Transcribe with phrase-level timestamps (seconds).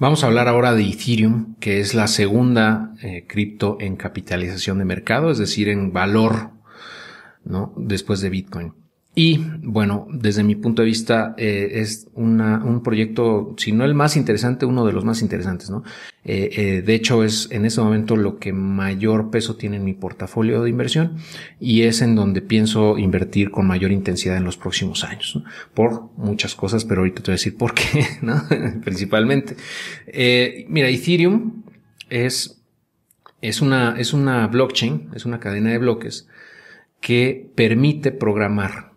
[0.00, 4.84] Vamos a hablar ahora de Ethereum, que es la segunda eh, cripto en capitalización de
[4.84, 6.50] mercado, es decir, en valor,
[7.44, 7.72] ¿no?
[7.76, 8.74] Después de Bitcoin.
[9.14, 13.94] Y bueno, desde mi punto de vista eh, es una, un proyecto, si no el
[13.94, 15.84] más interesante, uno de los más interesantes, ¿no?
[16.24, 19.92] Eh, eh, de hecho es en este momento lo que mayor peso tiene en mi
[19.92, 21.18] portafolio de inversión
[21.60, 25.42] y es en donde pienso invertir con mayor intensidad en los próximos años,
[25.74, 28.42] por muchas cosas, pero ahorita te voy a decir por qué, ¿no?
[28.84, 29.56] Principalmente.
[30.68, 31.62] mira, Ethereum
[32.08, 32.60] es,
[33.42, 36.26] es una, es una blockchain, es una cadena de bloques
[37.04, 38.94] que permite programar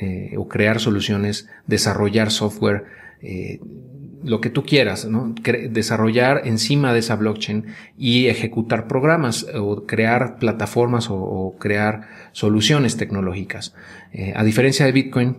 [0.00, 2.84] eh, o crear soluciones, desarrollar software,
[3.20, 3.60] eh,
[4.24, 5.34] lo que tú quieras, ¿no?
[5.70, 7.66] desarrollar encima de esa blockchain
[7.98, 13.74] y ejecutar programas o crear plataformas o, crear soluciones tecnológicas.
[14.12, 15.36] Eh, a diferencia de Bitcoin,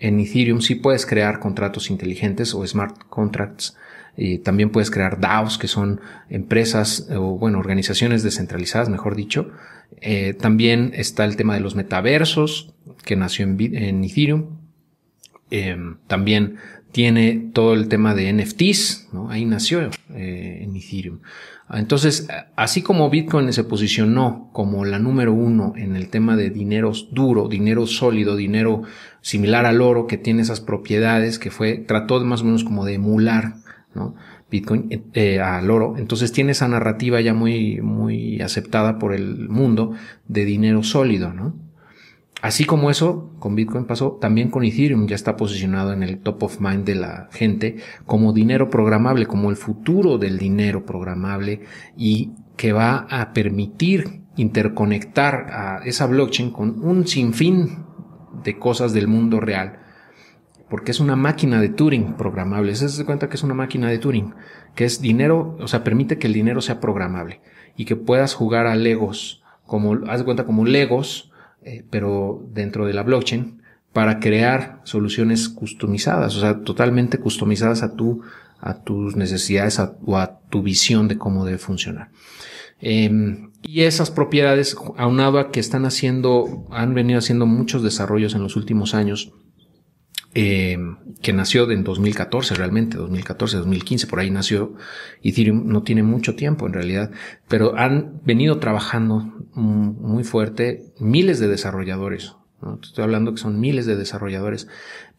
[0.00, 3.76] en Ethereum sí puedes crear contratos inteligentes o smart contracts.
[4.16, 9.52] Y también puedes crear DAOs, que son empresas o, bueno, organizaciones descentralizadas, mejor dicho.
[10.40, 12.72] también está el tema de los metaversos,
[13.04, 14.58] que nació en, Ethereum.
[15.50, 16.58] Em, también
[16.92, 19.30] tiene todo el tema de NFTs, ¿no?
[19.30, 21.20] ahí nació eh, en Ethereum.
[21.70, 26.92] Entonces, así como Bitcoin se posicionó como la número uno en el tema de dinero
[27.10, 28.84] duro, dinero sólido, dinero
[29.20, 32.94] similar al oro que tiene esas propiedades, que fue, trató más o menos como de
[32.94, 33.56] emular,
[33.94, 34.14] ¿no?
[34.50, 35.96] Bitcoin eh, al oro.
[35.98, 39.92] Entonces tiene esa narrativa ya muy, muy aceptada por el mundo
[40.26, 41.67] de dinero sólido, ¿no?
[42.40, 46.44] Así como eso con Bitcoin pasó, también con Ethereum ya está posicionado en el top
[46.44, 51.62] of mind de la gente como dinero programable, como el futuro del dinero programable
[51.96, 57.84] y que va a permitir interconectar a esa blockchain con un sinfín
[58.44, 59.80] de cosas del mundo real.
[60.70, 62.74] Porque es una máquina de Turing programable.
[62.76, 64.34] Se da cuenta que es una máquina de Turing,
[64.76, 67.40] que es dinero, o sea, permite que el dinero sea programable
[67.76, 71.32] y que puedas jugar a Legos, como, haz de cuenta como Legos,
[71.68, 77.94] eh, pero dentro de la blockchain, para crear soluciones customizadas, o sea, totalmente customizadas a
[77.94, 78.22] tu,
[78.60, 82.10] a tus necesidades o a tu visión de cómo debe funcionar.
[82.80, 88.42] Em, y esas propiedades, aunado a que están haciendo, han venido haciendo muchos desarrollos en
[88.42, 89.32] los últimos años,
[90.34, 94.74] em, que nació en 2014 realmente, 2014, 2015, por ahí nació
[95.22, 97.10] Ethereum, no tiene mucho tiempo en realidad,
[97.48, 102.34] pero han venido trabajando muy fuerte miles de desarrolladores.
[102.82, 104.66] Estoy hablando que son miles de desarrolladores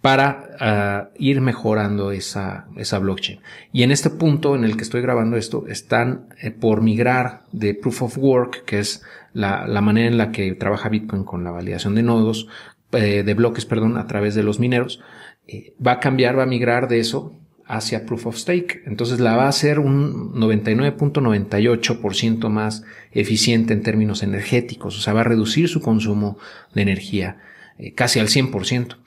[0.02, 3.40] para ah, ir mejorando esa, esa blockchain.
[3.72, 7.74] Y en este punto en el que estoy grabando esto, están eh, por migrar de
[7.74, 11.52] proof of work, que es la, la, manera en la que trabaja Bitcoin con la
[11.52, 12.48] validación de nodos,
[12.92, 15.02] eh, de bloques, perdón, a través de los mineros.
[15.48, 17.40] Eh, va a cambiar, va a migrar de eso
[17.70, 18.84] hacia Proof of Stake.
[18.86, 25.22] Entonces la va a hacer un 99.98% más eficiente en términos energéticos, o sea, va
[25.22, 26.40] a reducir su consumo
[26.74, 27.38] de energía
[27.78, 28.98] eh, casi al 100%.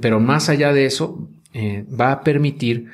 [0.00, 2.88] Pero más allá de eso, eh, va a permitir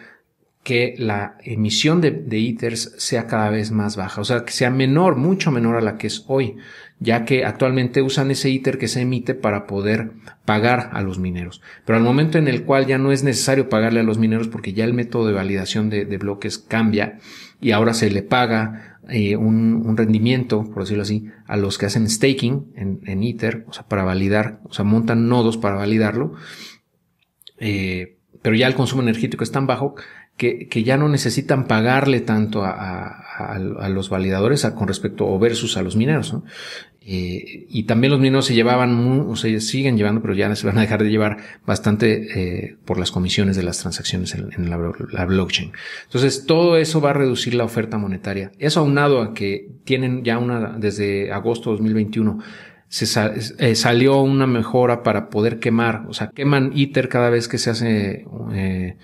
[0.68, 4.68] que la emisión de, de ethers sea cada vez más baja, o sea, que sea
[4.68, 6.56] menor, mucho menor a la que es hoy
[7.00, 10.10] ya que actualmente usan ese ITER que se emite para poder
[10.44, 11.62] pagar a los mineros.
[11.84, 14.72] Pero al momento en el cual ya no es necesario pagarle a los mineros porque
[14.72, 17.18] ya el método de validación de, bloques cambia
[17.60, 22.08] y ahora se le paga eh, un, rendimiento, por decirlo así, a los que hacen
[22.10, 26.34] staking en, en ITER, o sea, para validar, o sea, montan nodos para validarlo,
[27.58, 29.94] eh, pero ya el consumo energético es tan bajo
[30.38, 35.38] que, que ya no necesitan pagarle tanto a, a, a los validadores con respecto o
[35.38, 36.32] versus a los mineros.
[36.32, 36.44] ¿no?
[37.10, 40.76] Eh, y también los mineros se llevaban, o se siguen llevando, pero ya se van
[40.76, 44.78] a dejar de llevar bastante eh, por las comisiones de las transacciones en, la,
[45.10, 45.72] la, blockchain.
[46.04, 48.52] Entonces, todo eso va a reducir la oferta monetaria.
[48.58, 52.40] Eso aunado a que tienen ya una, desde agosto de 2021,
[52.88, 53.06] se
[53.58, 57.70] eh, salió una mejora para poder quemar, o sea, queman ITER cada vez que se
[57.70, 58.96] hace eh,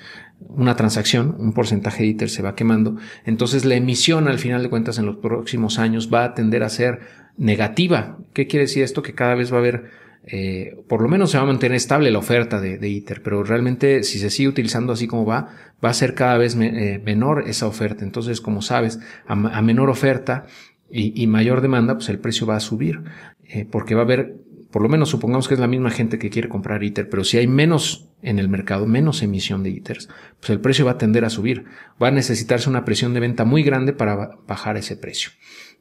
[0.49, 2.97] una transacción, un porcentaje de ITER se va quemando.
[3.25, 6.69] Entonces la emisión al final de cuentas en los próximos años va a tender a
[6.69, 7.01] ser
[7.37, 8.19] negativa.
[8.33, 9.03] ¿Qué quiere decir esto?
[9.03, 9.85] Que cada vez va a haber,
[10.27, 14.03] eh, por lo menos se va a mantener estable la oferta de, ITER, pero realmente
[14.03, 15.49] si se sigue utilizando así como va,
[15.85, 18.05] va a ser cada vez eh, menor esa oferta.
[18.05, 20.47] Entonces, como sabes, a, menor oferta
[20.91, 23.03] y, mayor demanda, pues el precio va a subir,
[23.49, 24.37] eh, porque va a haber,
[24.71, 27.39] por lo menos supongamos que es la misma gente que quiere comprar ITER, pero si
[27.39, 30.09] hay menos en el mercado, menos emisión de Ethers,
[30.41, 31.65] pues el precio va a tender a subir.
[32.03, 35.31] Va a necesitarse una presión de venta muy grande para bajar ese precio.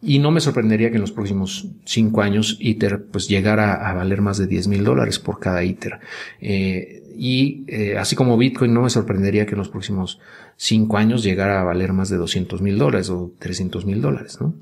[0.02, 4.22] Y no me sorprendería que en los próximos cinco años ITER pues llegara a valer
[4.22, 6.00] más de 10 mil dólares por cada ITER.
[6.42, 10.20] Eh, y eh, así como Bitcoin no me sorprendería que en los próximos
[10.58, 14.54] cinco años llegara a valer más de 200 mil dólares o 300 mil dólares, ¿no?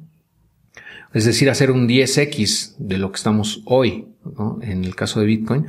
[1.13, 4.07] Es decir, hacer un 10x de lo que estamos hoy,
[4.37, 4.59] ¿no?
[4.61, 5.67] En el caso de Bitcoin.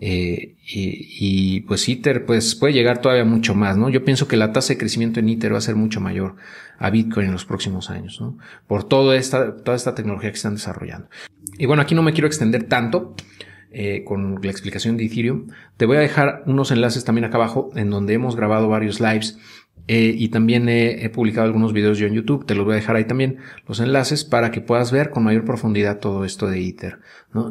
[0.00, 3.88] Eh, y, pues ITER pues puede llegar todavía mucho más, ¿no?
[3.88, 6.36] Yo pienso que la tasa de crecimiento en ITER va a ser mucho mayor
[6.78, 8.38] a Bitcoin en los próximos años, ¿no?
[8.68, 11.08] Por toda esta, toda esta tecnología que están desarrollando.
[11.58, 13.14] Y bueno, aquí no me quiero extender tanto.
[13.76, 15.48] Eh, con la explicación de Ethereum.
[15.76, 19.36] Te voy a dejar unos enlaces también acá abajo en donde hemos grabado varios lives
[19.86, 22.96] eh, y también he, publicado algunos videos yo en YouTube, te los voy a dejar
[22.96, 23.38] ahí también
[23.68, 27.00] los enlaces para que puedas ver con mayor profundidad todo esto de ITER.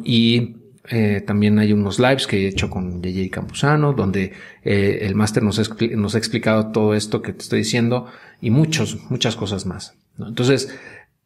[0.04, 0.56] Y
[0.90, 4.32] eh, también hay unos lives que he hecho con JJ Campuzano, donde
[4.64, 8.06] eh, el máster nos, ha explicado todo esto que te estoy diciendo
[8.40, 9.96] y muchos, muchas cosas más.
[10.18, 10.76] Entonces,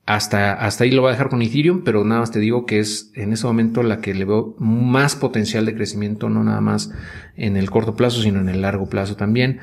[0.04, 2.80] hasta, hasta ahí lo voy a dejar con Ethereum, pero nada más te digo que
[2.80, 6.92] es en ese momento la que le veo más potencial de crecimiento, no nada más
[7.36, 9.60] en el corto plazo, sino en el largo plazo también.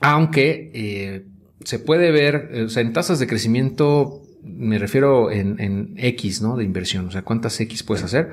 [0.00, 1.26] Aunque eh,
[1.64, 6.56] se puede ver, o sea, en tasas de crecimiento, me refiero en, en, X, ¿no?
[6.56, 8.30] De inversión, o sea, cuántas X puedes hacer.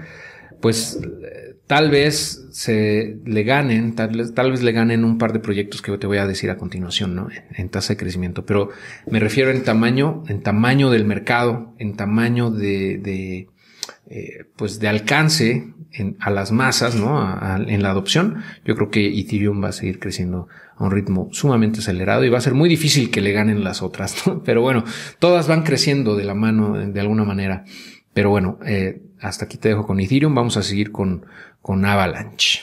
[0.62, 1.00] Pues
[1.68, 5.96] tal vez se le ganen, tal tal vez le ganen un par de proyectos que
[5.98, 7.28] te voy a decir a continuación, ¿no?
[7.56, 8.46] En, tasa de crecimiento.
[8.46, 8.70] Pero
[9.12, 13.50] me refiero en tamaño, en tamaño del mercado, en tamaño de, de
[14.10, 15.74] eh, pues de alcance
[16.20, 17.40] a las masas, ¿no?
[17.68, 18.44] en la adopción.
[18.66, 22.38] Yo creo que Ethereum va a seguir creciendo a un ritmo sumamente acelerado y va
[22.38, 24.84] a ser muy difícil que le ganen las otras, Pero bueno,
[25.20, 27.66] todas van creciendo de la mano de alguna manera.
[28.14, 30.34] Pero bueno, eh, hasta aquí te dejo con Ethereum.
[30.36, 31.26] Vamos a seguir con,
[31.62, 32.62] con Avalanche.